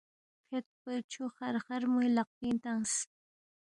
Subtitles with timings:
[0.45, 2.93] فید پو چھُو خرخرموے لقپِنگ تنگس